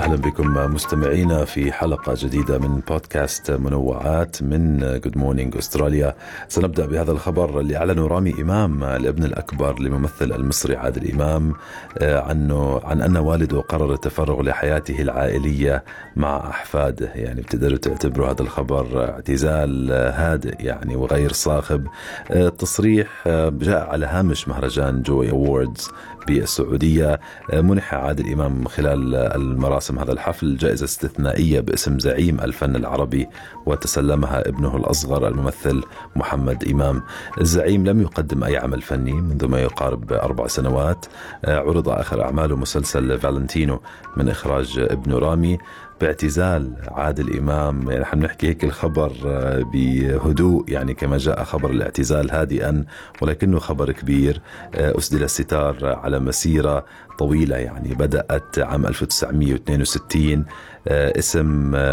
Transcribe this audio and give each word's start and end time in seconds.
أهلا 0.00 0.16
بكم 0.16 0.74
مستمعينا 0.74 1.44
في 1.44 1.72
حلقة 1.72 2.14
جديدة 2.16 2.58
من 2.58 2.80
بودكاست 2.88 3.50
منوعات 3.50 4.42
من 4.42 4.78
Good 4.78 5.18
Morning 5.18 5.56
Australia 5.56 6.14
سنبدأ 6.48 6.86
بهذا 6.86 7.12
الخبر 7.12 7.60
اللي 7.60 7.76
أعلنه 7.76 8.06
رامي 8.06 8.34
إمام 8.42 8.84
الابن 8.84 9.24
الأكبر 9.24 9.80
لممثل 9.80 10.32
المصري 10.32 10.76
عادل 10.76 11.12
إمام 11.12 11.54
آه، 11.98 12.20
عنه 12.20 12.80
عن 12.84 13.02
أن 13.02 13.16
والده 13.16 13.60
قرر 13.60 13.92
التفرغ 13.92 14.42
لحياته 14.42 15.02
العائلية 15.02 15.84
مع 16.16 16.50
احفاده 16.50 17.10
يعني 17.14 17.40
بتقدروا 17.40 17.78
تعتبروا 17.78 18.30
هذا 18.30 18.42
الخبر 18.42 19.10
اعتزال 19.10 19.92
هادئ 19.92 20.64
يعني 20.64 20.96
وغير 20.96 21.32
صاخب. 21.32 21.86
التصريح 22.30 23.08
آه، 23.26 23.48
جاء 23.48 23.88
على 23.88 24.06
هامش 24.06 24.48
مهرجان 24.48 25.02
Joy 25.02 25.30
Awards 25.30 25.90
بالسعودية. 26.26 27.20
آه، 27.52 27.60
منح 27.60 27.94
عادل 27.94 28.32
إمام 28.32 28.64
خلال 28.64 29.14
المراسم 29.14 29.89
مراسم 29.90 29.98
هذا 29.98 30.12
الحفل 30.12 30.56
جائزة 30.56 30.84
استثنائية 30.84 31.60
باسم 31.60 31.98
زعيم 31.98 32.40
الفن 32.40 32.76
العربي 32.76 33.28
وتسلمها 33.66 34.48
ابنه 34.48 34.76
الأصغر 34.76 35.28
الممثل 35.28 35.82
محمد 36.16 36.68
إمام. 36.68 37.02
الزعيم 37.40 37.86
لم 37.86 38.02
يقدم 38.02 38.44
أي 38.44 38.56
عمل 38.56 38.82
فني 38.82 39.12
منذ 39.12 39.46
ما 39.46 39.60
يقارب 39.60 40.12
أربع 40.12 40.46
سنوات. 40.46 41.06
عرض 41.44 41.88
آخر 41.88 42.24
أعماله 42.24 42.56
مسلسل 42.56 43.18
فالنتينو 43.18 43.80
من 44.16 44.28
إخراج 44.28 44.78
ابن 44.78 45.12
رامي. 45.12 45.58
باعتزال 46.00 46.76
عادل 46.88 47.38
إمام. 47.38 47.90
يعني 47.90 48.00
نحن 48.00 48.18
نحكي 48.18 48.48
هيك 48.48 48.64
الخبر 48.64 49.12
آه، 49.26 49.62
بهدوء 49.62 50.64
يعني 50.68 50.94
كما 50.94 51.18
جاء 51.18 51.44
خبر 51.44 51.70
الاعتزال 51.70 52.30
هادئا 52.30 52.84
ولكنه 53.22 53.58
خبر 53.58 53.92
كبير. 53.92 54.40
آه، 54.74 54.98
أسدل 54.98 55.22
الستار 55.22 55.86
على 55.86 56.18
مسيرة 56.18 56.84
طويلة 57.18 57.56
يعني 57.56 57.94
بدأت 57.94 58.58
عام 58.58 58.86
1962 58.86 60.38
آه، 60.38 60.44
اسم 60.88 61.46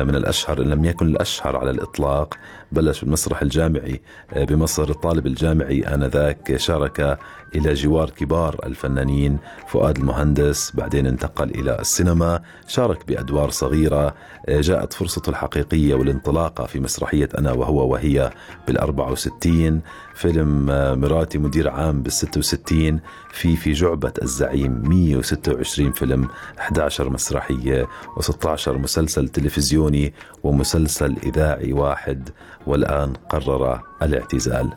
من 0.08 0.16
الأشهر 0.16 0.62
إن 0.62 0.70
لم 0.70 0.86
يكن 0.86 1.08
الأشهر 1.08 1.58
على 1.58 1.72
الإطلاق 1.72 2.34
بلش 2.72 3.04
المسرح 3.04 3.42
الجامعي 3.42 4.02
بمصر. 4.36 4.90
الطالب 4.90 5.28
الجامعي 5.28 5.82
آنذاك 5.82 6.58
شارك 6.58 7.20
إلى 7.56 7.74
جوار 7.74 8.10
كبار 8.10 8.60
الفنانين 8.66 9.38
فؤاد 9.68 9.98
المهندس 9.98 10.72
بعدين 10.76 11.06
انتقل 11.08 11.50
إلى 11.50 11.80
السينما 11.80 12.42
شارك 12.68 13.08
بأدوار 13.08 13.50
صغيرة 13.50 14.16
جاءت 14.50 14.94
فرصته 14.94 15.30
الحقيقية 15.30 15.96
والانطلاقة 15.96 16.66
في 16.66 16.80
مسرحية 16.80 17.30
أنا 17.38 17.52
وهو 17.52 17.88
وهي 17.92 18.32
بال 18.68 18.78
64 18.78 19.82
فيلم 20.16 20.66
مراتي 21.02 21.38
مدير 21.38 21.70
عام 21.70 22.02
بال 22.02 22.12
66 22.12 23.00
في 23.32 23.56
في 23.56 23.72
جعبة 23.72 24.14
الزعيم 24.22 24.82
126 24.90 25.92
فيلم 25.92 26.28
11 26.60 27.10
مسرحية 27.10 27.88
و16 28.20 28.68
مسلسل 28.78 29.28
تلفزيوني 29.28 30.14
ومسلسل 30.44 31.16
إذاعي 31.23 31.73
واحد 31.73 32.30
والآن 32.67 33.13
قرر 33.29 33.81
الاعتزال. 34.02 34.69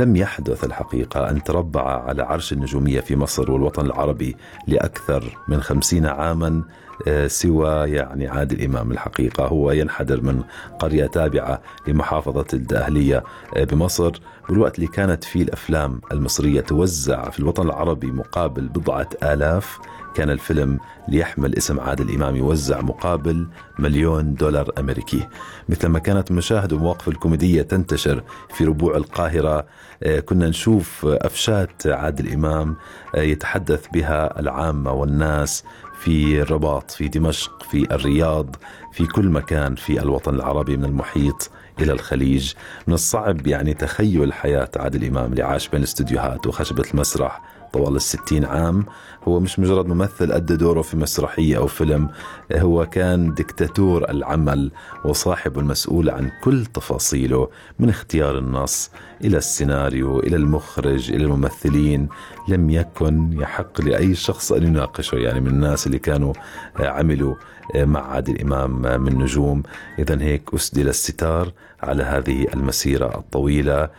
لم 0.00 0.16
يحدث 0.16 0.64
الحقيقة 0.64 1.30
أن 1.30 1.42
تربع 1.42 1.82
على 2.08 2.22
عرش 2.22 2.52
النجومية 2.52 3.00
في 3.00 3.16
مصر 3.16 3.50
والوطن 3.50 3.86
العربي 3.86 4.36
لأكثر 4.66 5.38
من 5.48 5.60
خمسين 5.60 6.06
عاما 6.06 6.62
آه، 7.08 7.26
سوى 7.26 7.90
يعني 7.90 8.28
عادل 8.28 8.64
إمام. 8.64 8.92
الحقيقة 8.92 9.46
هو 9.46 9.70
ينحدر 9.70 10.20
من 10.20 10.42
قرية 10.78 11.06
تابعة 11.06 11.62
لمحافظة 11.88 12.46
الداهلية 12.54 13.24
آه، 13.56 13.64
بمصر. 13.64 14.12
بالوقت 14.48 14.74
اللي 14.78 14.86
كانت 14.86 15.24
فيه 15.24 15.42
الأفلام 15.42 16.00
المصرية 16.12 16.60
توزع 16.60 17.30
في 17.30 17.40
الوطن 17.40 17.66
العربي 17.66 18.06
مقابل 18.06 18.68
بضعة 18.68 19.08
آلاف 19.22 19.78
كان 20.16 20.30
الفيلم 20.30 20.78
ليحمل 21.08 21.56
اسم 21.56 21.80
عادل 21.80 22.14
إمام 22.14 22.36
يوزع 22.36 22.80
مقابل 22.80 23.46
مليون 23.78 24.34
دولار 24.34 24.72
أمريكي. 24.78 25.26
مثلما 25.68 25.98
كانت 25.98 26.32
مشاهد 26.32 26.72
ومواقف 26.72 27.08
الكوميدية 27.08 27.62
تنتشر 27.62 28.22
في 28.56 28.64
ربوع 28.64 28.96
القاهرة 28.96 29.66
آه، 30.02 30.20
كنا 30.20 30.48
نشوف 30.48 31.06
أفشات 31.06 31.86
عادل 31.86 32.32
إمام 32.32 32.76
يتحدث 33.14 33.86
بها 33.92 34.40
العامة 34.40 34.92
والناس 34.92 35.64
في 36.00 36.42
الرباط 36.42 36.90
في 36.90 37.08
دمشق 37.08 37.62
في 37.62 37.94
الرياض 37.94 38.56
في 38.92 39.06
كل 39.06 39.28
مكان 39.28 39.74
في 39.74 40.02
الوطن 40.02 40.34
العربي 40.34 40.76
من 40.76 40.84
المحيط 40.84 41.50
إلى 41.80 41.92
الخليج. 41.92 42.52
من 42.86 42.94
الصعب 42.94 43.46
يعني 43.46 43.74
تخيل 43.74 44.32
حياة 44.32 44.70
عادل 44.76 45.04
إمام 45.04 45.30
اللي 45.32 45.42
عاش 45.42 45.68
بين 45.68 45.78
الاستديوهات 45.78 46.46
وخشبة 46.46 46.84
المسرح. 46.94 47.55
طوال 47.76 47.96
الستين 47.96 48.44
عام. 48.44 48.84
هو 49.28 49.40
مش 49.40 49.58
مجرد 49.58 49.86
ممثل 49.86 50.32
أدى 50.32 50.56
دوره 50.56 50.82
في 50.82 50.96
مسرحية 50.96 51.56
أو 51.56 51.66
فيلم 51.66 52.08
هو 52.52 52.86
كان 52.86 53.34
دكتاتور 53.34 54.10
العمل 54.10 54.70
وصاحب 55.04 55.58
المسؤول 55.58 56.10
عن 56.10 56.30
كل 56.44 56.66
تفاصيله 56.66 57.48
من 57.78 57.88
اختيار 57.88 58.38
النص 58.38 58.90
إلى 59.24 59.36
السيناريو 59.36 60.20
إلى 60.20 60.36
المخرج 60.36 61.12
إلى 61.12 61.24
الممثلين. 61.24 62.08
لم 62.48 62.70
يكن 62.70 63.32
يحق 63.32 63.80
لأي 63.80 64.14
شخص 64.14 64.52
أن 64.52 64.62
يناقشه 64.62 65.16
يعني 65.16 65.40
من 65.40 65.48
الناس 65.48 65.86
اللي 65.86 65.98
كانوا 65.98 66.32
عملوا 66.78 67.34
مع 67.74 68.00
عادل 68.00 68.40
إمام 68.40 68.82
من 69.02 69.18
نجوم. 69.18 69.62
إذا 69.98 70.22
هيك 70.22 70.54
أسدل 70.54 70.88
الستار 70.88 71.52
على 71.82 72.02
هذه 72.02 72.46
المسيرة 72.54 73.18
الطويلة. 73.18 73.78
آه، 73.82 73.90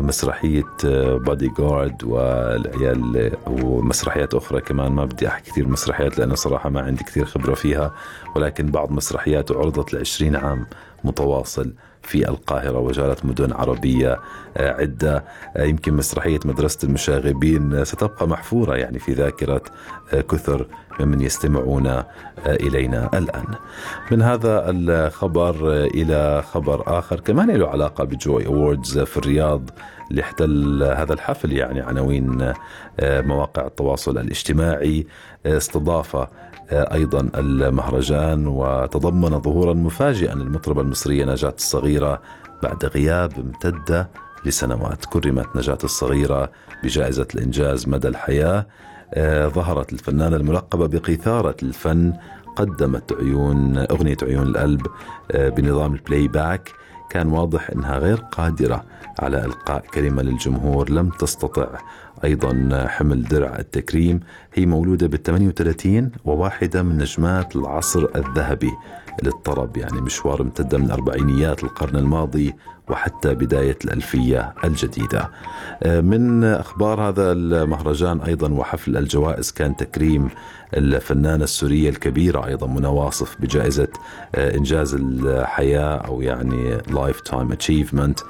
مسرحية 0.00 0.64
بادي 1.16 1.46
آه، 1.46 1.54
جارد 1.58 2.04
والعيال 2.04 3.32
ومسرحيات 3.46 4.34
أخرى 4.34 4.60
كمان. 4.60 4.92
ما 4.92 5.04
بدي 5.04 5.28
أحكي 5.28 5.50
كثير 5.50 5.68
مسرحيات 5.68 6.18
لأنه 6.18 6.34
صراحة 6.34 6.70
ما 6.70 6.80
عندي 6.80 7.04
كثير 7.04 7.24
خبرة 7.24 7.54
فيها 7.54 7.94
ولكن 8.36 8.66
بعض 8.66 8.90
مسرحياته 8.90 9.58
عرضت 9.58 9.94
لعشرين 9.94 10.36
عام 10.36 10.66
متواصل. 11.04 11.72
في 12.02 12.28
القاهرة 12.28 12.78
وجالت 12.78 13.24
مدن 13.24 13.52
عربية 13.52 14.20
آه، 14.56 14.80
عدة 14.80 15.24
يمكن 15.56 15.94
مسرحية 15.94 16.40
مدرسة 16.44 16.78
المشاغبين 16.84 17.84
ستبقى 17.84 18.28
محفورة 18.28 18.76
يعني 18.76 18.98
في 18.98 19.12
ذاكرة 19.12 19.62
كثر 20.12 20.66
ممن 21.00 21.20
يستمعون 21.20 22.02
إلينا 22.46 23.10
الآن. 23.14 23.44
من 24.10 24.22
هذا 24.22 24.64
الخبر 24.70 25.84
إلى 25.84 26.42
خبر 26.52 26.98
آخر. 26.98 27.20
كمان 27.20 27.50
له 27.50 27.68
علاقة 27.68 28.04
بجوي 28.04 28.46
أوردز 28.46 28.98
في 28.98 29.16
الرياض 29.16 29.70
احتل 30.18 30.82
هذا 30.96 31.12
الحفل 31.12 31.52
يعني 31.52 31.80
عناوين 31.80 32.52
مواقع 33.02 33.66
التواصل 33.66 34.18
الاجتماعي 34.18 35.06
استضاف 35.46 36.26
أيضا 36.72 37.30
المهرجان 37.34 38.46
وتضمن 38.46 39.40
ظهورا 39.40 39.74
مفاجئا 39.74 40.34
للمطربة 40.34 40.80
المصرية 40.80 41.24
نجاة 41.24 41.54
الصغيرة 41.58 42.22
بعد 42.62 42.84
غياب 42.84 43.32
امتد 43.38 44.06
لسنوات. 44.44 45.04
كرمت 45.04 45.56
نجاة 45.56 45.78
الصغيرة 45.84 46.50
بجائزة 46.84 47.26
الإنجاز 47.34 47.88
مدى 47.88 48.08
الحياة. 48.08 48.66
آه، 49.14 49.48
ظهرت 49.48 49.92
الفنانة 49.92 50.36
الملقبة 50.36 50.86
بقيثارة 50.86 51.56
الفن 51.62 52.12
قدمت 52.56 53.12
عيون 53.12 53.78
أغنية 53.78 54.16
عيون 54.22 54.46
القلب 54.46 54.86
آه، 55.30 55.48
بنظام 55.48 55.94
ال 55.94 56.28
playback. 56.28 56.72
كان 57.10 57.28
واضح 57.28 57.70
إنها 57.70 57.98
غير 57.98 58.16
قادرة 58.16 58.84
على 59.18 59.44
إلقاء 59.44 59.84
كلمة 59.94 60.22
للجمهور 60.22 60.90
لم 60.90 61.10
تستطع 61.10 61.66
أيضا 62.24 62.84
حمل 62.88 63.22
درع 63.22 63.58
التكريم. 63.58 64.20
هي 64.54 64.66
مولودة 64.66 65.06
بال 65.06 65.22
38 65.22 66.10
وواحدة 66.24 66.82
من 66.82 66.98
نجمات 66.98 67.56
العصر 67.56 68.06
الذهبي. 68.16 68.72
للطرب 69.22 69.76
يعني 69.76 70.00
مشوار 70.00 70.42
امتد 70.42 70.74
من 70.74 70.90
أربعينيات 70.90 71.64
القرن 71.64 71.96
الماضي 71.96 72.54
وحتى 72.88 73.34
بداية 73.34 73.78
الألفية 73.84 74.54
الجديدة. 74.64 75.30
آه، 75.82 76.00
من 76.00 76.44
أخبار 76.44 77.00
هذا 77.00 77.32
المهرجان 77.32 78.20
أيضا 78.20 78.52
وحفل 78.52 78.96
الجوائز 78.96 79.50
كان 79.52 79.76
تكريم 79.76 80.28
الفنانة 80.74 81.44
السورية 81.44 81.88
الكبيرة 81.90 82.46
أيضا 82.46 82.66
منى 82.66 82.86
واصف 82.86 83.36
بجائزة 83.40 83.88
آه، 84.34 84.56
إنجاز 84.56 84.94
الحياة 84.94 85.96
أو 85.96 86.22
يعني 86.22 86.78
lifetime 86.90 87.52
achievement 87.52 88.20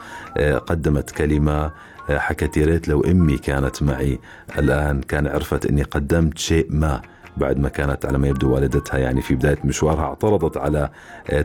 قدمت 0.66 1.10
كلمة 1.10 1.70
حكت 2.08 2.56
يا 2.56 2.66
ريت 2.66 2.88
لو 2.88 3.00
أمي 3.04 3.38
كانت 3.38 3.82
معي. 3.82 4.18
الآن 4.58 5.00
كان 5.00 5.26
عرفت 5.26 5.66
إني 5.66 5.82
قدمت 5.82 6.38
شيء 6.38 6.66
ما. 6.70 7.02
بعد 7.36 7.58
ما 7.58 7.68
كانت 7.68 8.06
على 8.06 8.18
ما 8.18 8.28
يبدو 8.28 8.54
والدتها 8.54 8.98
يعني 8.98 9.22
في 9.22 9.34
بداية 9.34 9.58
مشوارها 9.64 10.04
اعترضت 10.04 10.56
على 10.56 10.90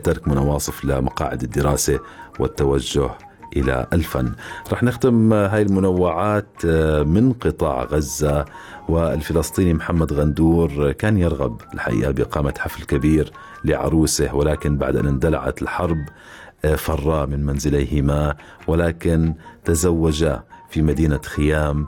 ترك 0.04 0.28
مناصف 0.28 0.84
لمقاعد 0.84 1.42
الدراسة 1.42 2.00
والتوجه 2.38 3.10
إلى 3.56 3.86
الفن. 3.92 4.32
رح 4.72 4.82
نختم 4.82 5.32
هاي 5.32 5.62
المنوعات 5.62 6.66
من 7.06 7.32
قطاع 7.32 7.82
غزة 7.84 8.44
والفلسطيني 8.88 9.74
محمد 9.74 10.12
غندور 10.12 10.92
كان 10.92 11.18
يرغب 11.18 11.60
الحقيقة 11.74 12.10
بإقامة 12.10 12.54
حفل 12.58 12.84
كبير 12.84 13.32
لعروسه 13.64 14.34
ولكن 14.34 14.78
بعد 14.78 14.96
أن 14.96 15.06
اندلعت 15.06 15.62
الحرب 15.62 15.98
فرا 16.76 17.26
من 17.26 17.46
منزليهما 17.46 18.34
ولكن 18.66 19.34
تزوجا 19.64 20.42
في 20.70 20.82
مدينة 20.82 21.20
خيام 21.24 21.86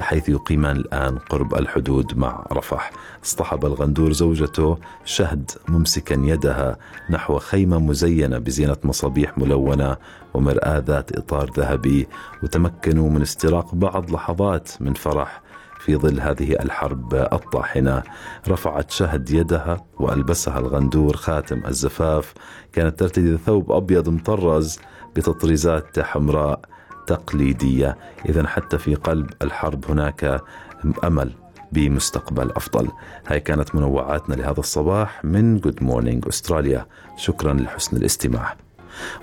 حيث 0.00 0.28
يقيمان 0.28 0.76
الآن 0.76 1.18
قرب 1.18 1.54
الحدود 1.54 2.18
مع 2.18 2.46
رفح. 2.52 2.92
اصطحب 3.24 3.66
الغندور 3.66 4.12
زوجته 4.12 4.78
شهد 5.04 5.50
ممسكا 5.68 6.14
يدها 6.14 6.76
نحو 7.10 7.38
خيمة 7.38 7.78
مزينة 7.78 8.38
بزينة 8.38 8.76
مصابيح 8.84 9.38
ملونة 9.38 9.96
ومرآة 10.34 10.78
ذات 10.78 11.16
إطار 11.16 11.50
ذهبي 11.56 12.08
وتمكنوا 12.42 13.10
من 13.10 13.22
استراق 13.22 13.74
بعض 13.74 14.10
لحظات 14.10 14.70
من 14.80 14.94
فرح 14.94 15.42
في 15.80 15.96
ظل 15.96 16.20
هذه 16.20 16.52
الحرب 16.52 17.14
الطاحنة. 17.14 18.02
رفعت 18.48 18.90
شهد 18.90 19.30
يدها 19.30 19.86
وألبسها 19.98 20.58
الغندور 20.58 21.16
خاتم 21.16 21.62
الزفاف. 21.66 22.34
كانت 22.72 22.98
ترتدي 22.98 23.36
ثوب 23.36 23.72
أبيض 23.72 24.08
مطرز 24.08 24.78
بتطريزات 25.16 26.00
حمراء. 26.00 26.60
تقليدية 27.06 27.96
إذا 28.28 28.46
حتى 28.46 28.78
في 28.78 28.94
قلب 28.94 29.30
الحرب 29.42 29.90
هناك 29.90 30.42
أمل 31.04 31.32
بمستقبل 31.72 32.50
أفضل. 32.50 32.88
هاي 33.26 33.40
كانت 33.40 33.74
منوعاتنا 33.74 34.34
لهذا 34.34 34.60
الصباح 34.60 35.24
من 35.24 35.58
Good 35.58 35.82
Morning 35.82 36.24
Australia 36.28 36.86
شكرا 37.16 37.54
لحسن 37.54 37.96
الاستماع. 37.96 38.56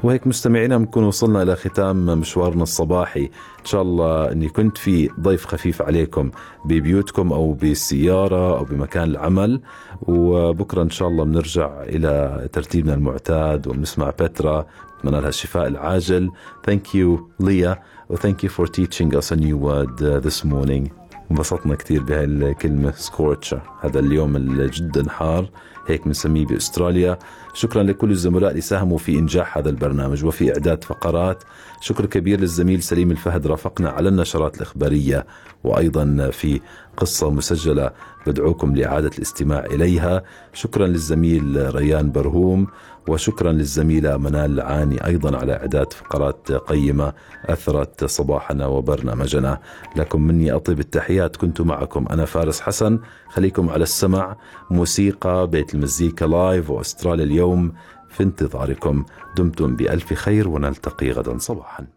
وهيك 0.03 0.27
مستمعينا 0.27 0.77
بنكون 0.77 1.03
وصلنا 1.03 1.41
إلى 1.41 1.55
ختام 1.55 2.05
مشوارنا 2.05 2.63
الصباحي. 2.63 3.23
إن 3.59 3.65
شاء 3.65 3.81
الله 3.81 4.31
أني 4.31 4.49
كنت 4.49 4.77
في 4.77 5.09
ضيف 5.19 5.45
خفيف 5.45 5.81
عليكم 5.81 6.31
ببيوتكم 6.65 7.33
أو 7.33 7.53
بالسيارة 7.53 8.57
أو 8.57 8.63
بمكان 8.63 9.03
العمل. 9.03 9.61
وبكرة 10.01 10.81
إن 10.81 10.89
شاء 10.89 11.07
الله 11.07 11.23
بنرجع 11.23 11.81
إلى 11.81 12.47
ترتيبنا 12.53 12.93
المعتاد 12.93 13.67
وبنسمع 13.67 14.09
بترا 14.09 14.65
نتمنى 14.99 15.21
لها 15.21 15.29
الشفاء 15.29 15.67
العاجل. 15.67 16.31
Thank 16.69 16.95
you 16.95 17.21
ليا 17.39 17.83
و 18.09 18.15
thank 18.15 18.43
you 18.43 18.49
for 18.49 18.65
teaching 18.65 19.17
us 19.17 19.31
a 19.31 19.35
new 19.35 19.57
word 19.57 20.01
uh, 20.01 20.27
this 20.27 20.45
morning. 20.45 20.91
انبسطنا 21.31 21.75
كثير 21.75 22.03
بهاي 22.03 22.23
الكلمة 22.23 22.91
سكورتشر 22.91 23.61
هذا 23.81 23.99
اليوم 23.99 24.37
جدا 24.61 25.09
حار. 25.09 25.49
هيك 25.87 26.05
بنسميه 26.05 26.45
بأستراليا. 26.45 27.19
شكرا 27.53 27.83
لكل 27.83 28.11
الزملاء 28.11 28.49
اللي 28.49 28.61
ساهموا 28.61 28.97
في 28.97 29.19
إنجاح 29.19 29.57
هذا 29.57 29.69
البرنامج 29.69 30.25
وفي 30.25 30.53
إعداد 30.53 30.83
فقرات. 30.83 31.43
شكر 31.81 32.05
كبير 32.05 32.39
للزميل 32.39 32.83
سليم 32.83 33.11
الفهد. 33.11 33.47
رافقنا 33.47 33.89
على 33.89 34.09
النشرات 34.09 34.57
الإخبارية 34.57 35.25
وأيضا 35.63 36.29
في 36.29 36.61
قصة 36.97 37.29
مسجلة 37.29 37.91
بدعوكم 38.27 38.75
لإعادة 38.75 39.11
الاستماع 39.17 39.65
إليها. 39.65 40.23
شكرا 40.53 40.87
للزميل 40.87 41.75
ريان 41.75 42.11
برهوم 42.11 42.67
وشكرا 43.07 43.51
للزميلة 43.51 44.17
منال 44.17 44.51
العاني 44.53 45.05
أيضا 45.05 45.37
على 45.37 45.53
إعداد 45.53 45.93
فقرات 45.93 46.51
قيمة 46.51 47.13
أثرت 47.45 48.05
صباحنا 48.05 48.67
وبرنامجنا. 48.67 49.59
لكم 49.95 50.21
مني 50.21 50.51
أطيب 50.51 50.79
التحيات 50.79 51.35
كنت 51.35 51.61
معكم 51.61 52.05
أنا 52.11 52.25
فارس 52.25 52.61
حسن. 52.61 52.99
خليكم 53.29 53.69
على 53.69 53.83
السمع 53.83 54.37
موسيقى 54.69 55.47
بيت 55.47 55.75
المزيكا 55.75 56.25
لايف 56.25 56.69
وأستراليا 56.69 57.25
اليوم 57.25 57.73
في 58.09 58.23
انتظاركم. 58.23 59.05
دمتم 59.37 59.75
بألف 59.75 60.13
خير 60.13 60.49
ونلتقي 60.49 61.11
غدا 61.11 61.37
صباحا. 61.37 61.96